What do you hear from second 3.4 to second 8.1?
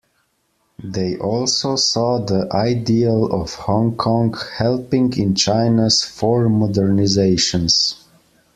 Hong Kong helping in China's Four Modernisations.